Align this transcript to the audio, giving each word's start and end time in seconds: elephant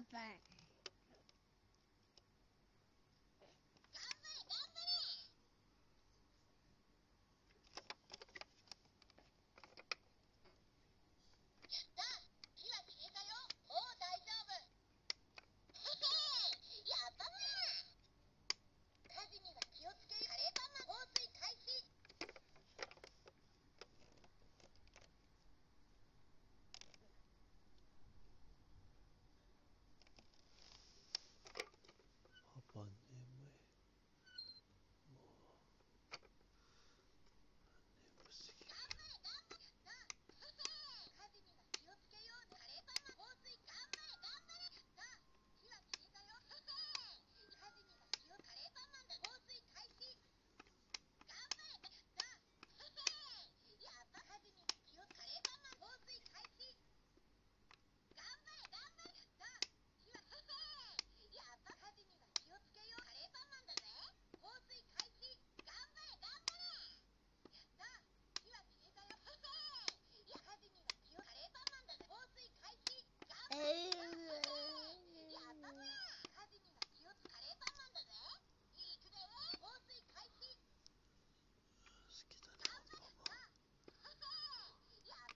elephant 0.00 0.59